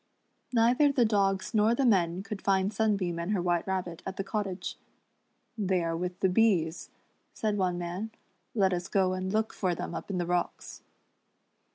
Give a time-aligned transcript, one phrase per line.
[0.51, 4.23] Neither the dogs nor the men could find Sunbeam and her White Rabbit at the
[4.23, 4.75] cottage.
[5.55, 6.89] "They are with the bees,"
[7.35, 8.09] said one man,
[8.55, 10.81] "let us go and look for them up in the rooks."